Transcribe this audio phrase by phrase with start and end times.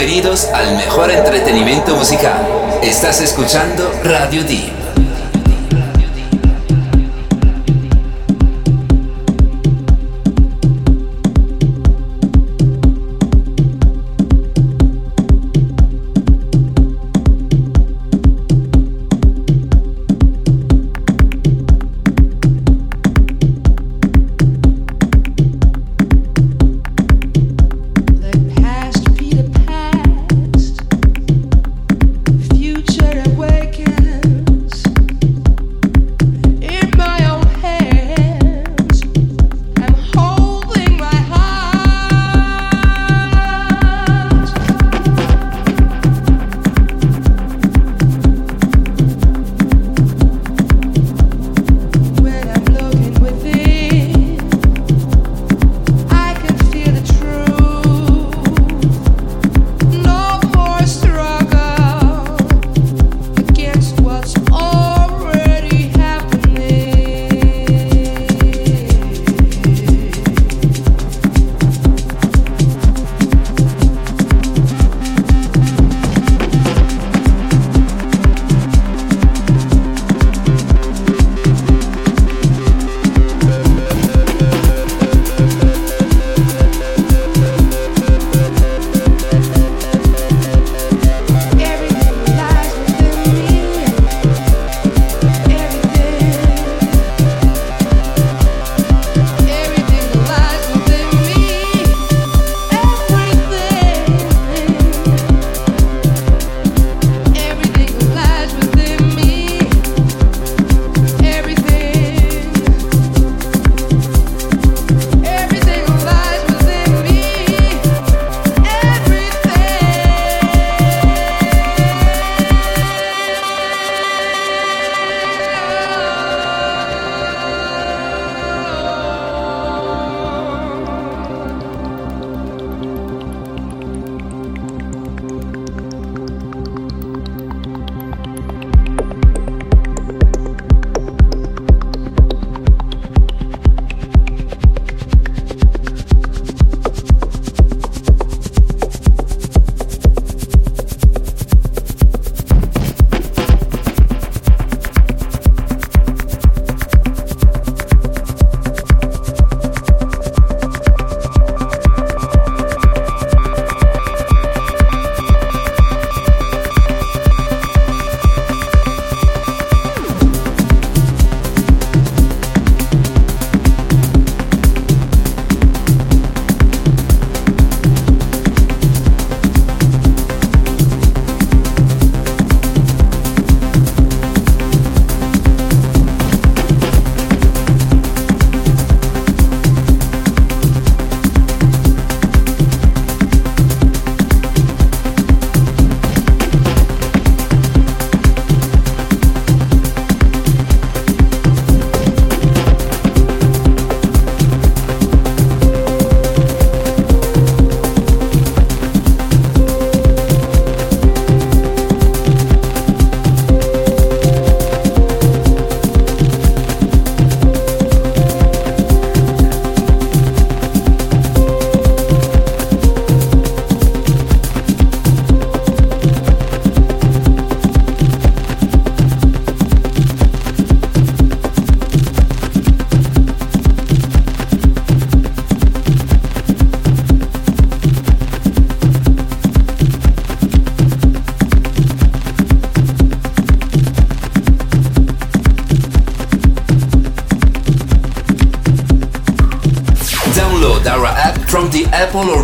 [0.00, 2.48] Bienvenidos al mejor entretenimiento musical.
[2.82, 4.79] Estás escuchando Radio D.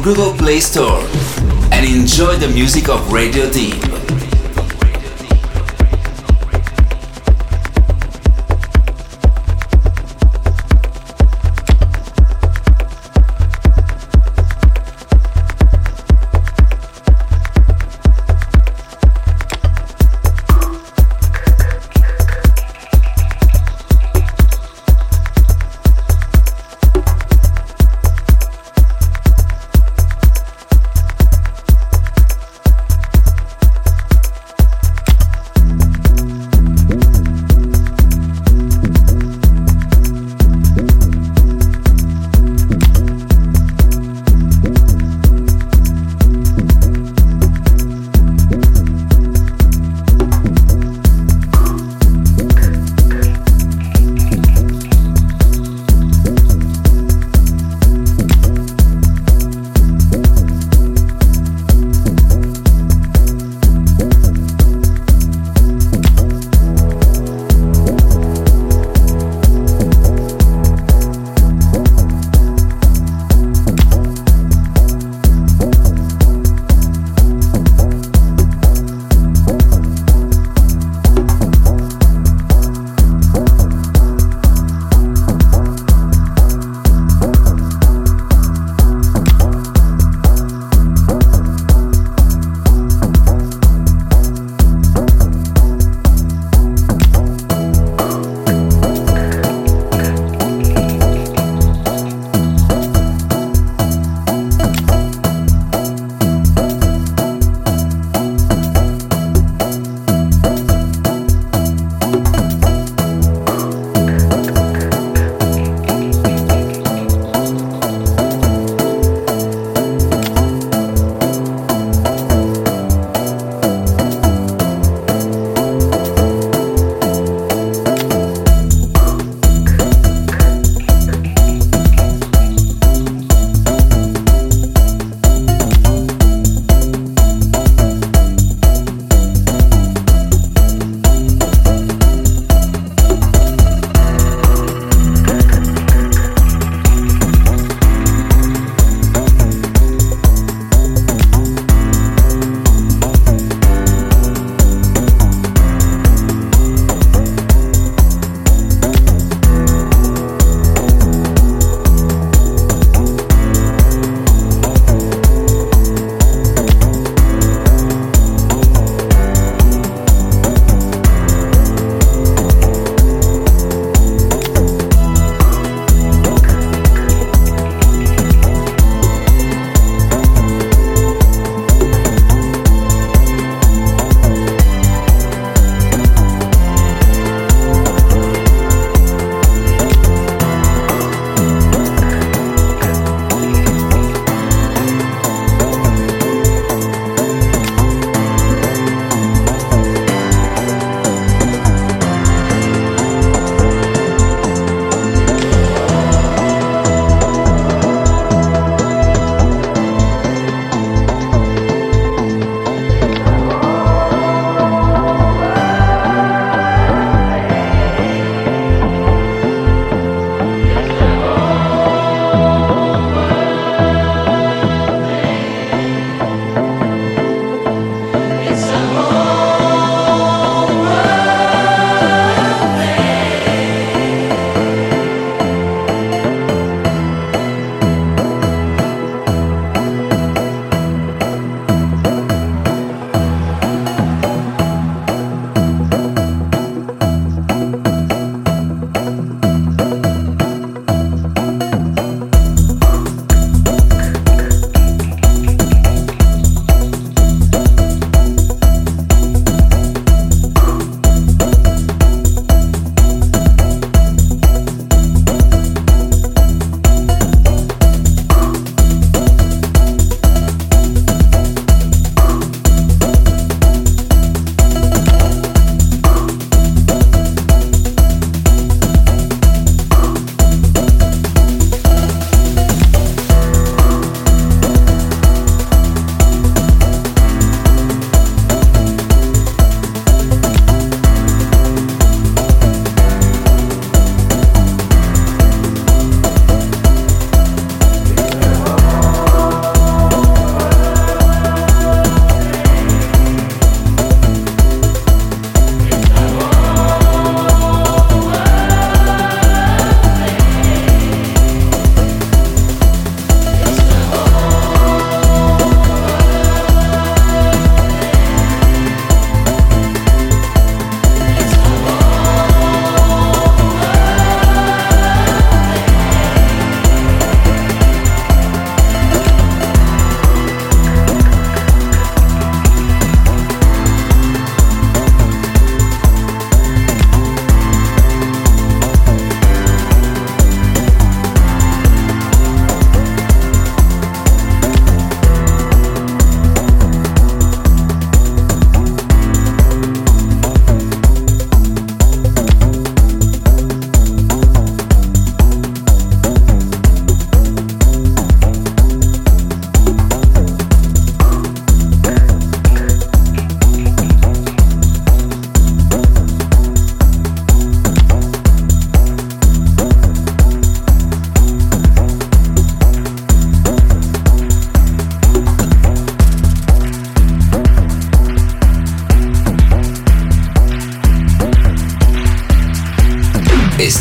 [0.07, 1.03] Google Play Store
[1.73, 3.96] and enjoy the music of Radio Deep.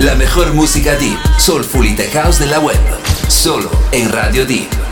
[0.00, 2.78] La mejor música deep, soulful y tech house de la web,
[3.28, 4.85] solo en Radio Deep.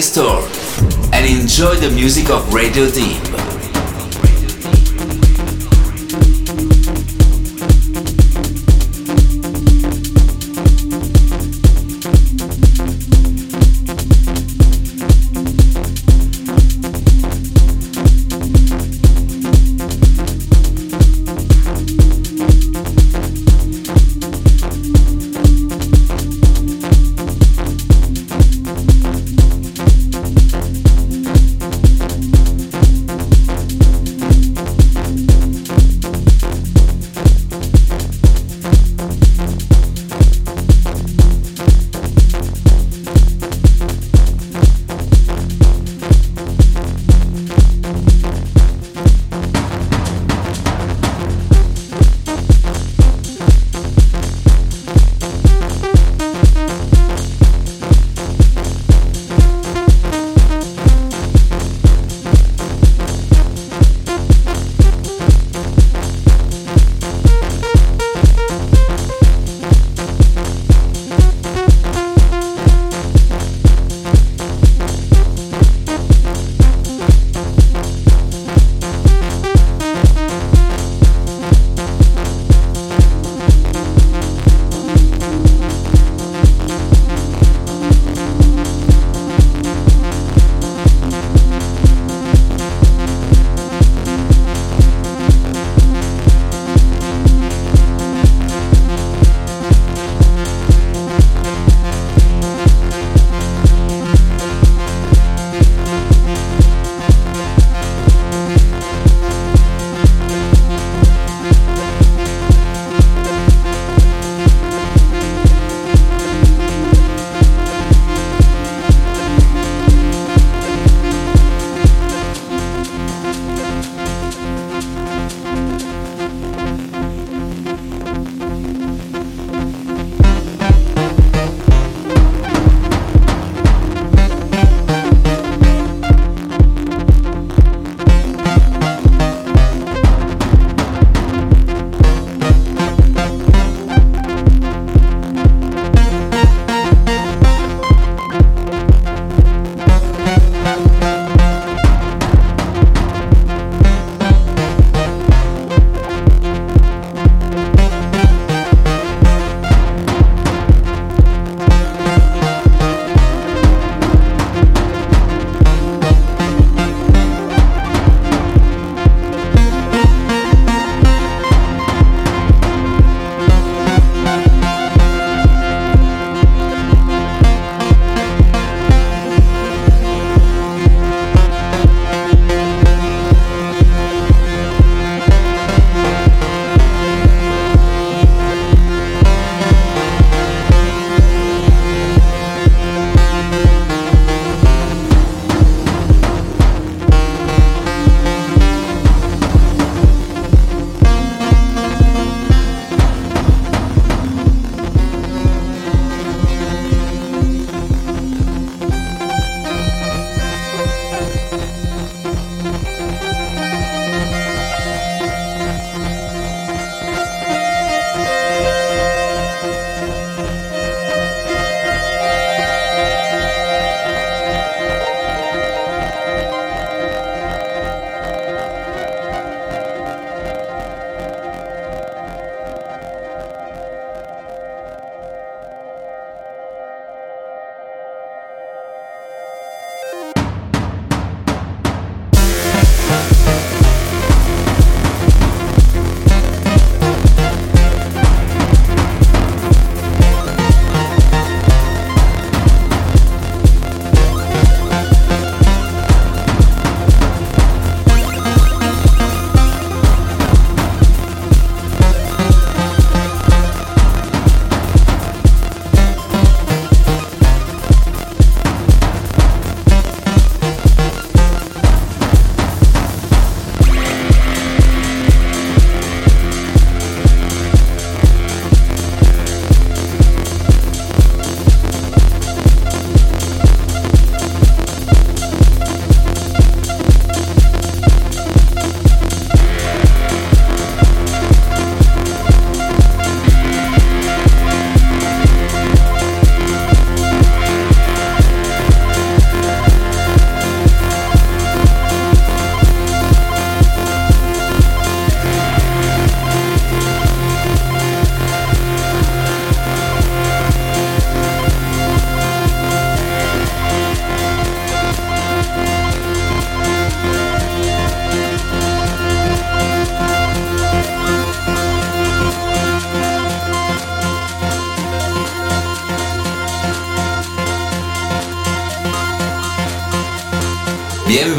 [0.00, 0.42] Store
[1.12, 3.39] and enjoy the music of Radio Deep.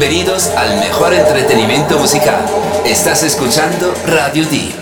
[0.02, 2.44] Bienvenidos al mejor entretenimiento musical.
[2.84, 4.81] Estás escuchando Radio Deep.